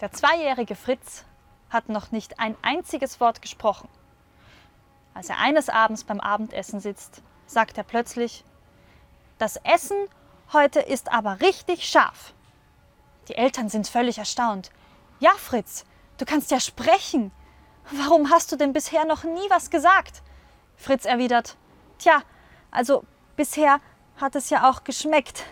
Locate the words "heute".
10.52-10.80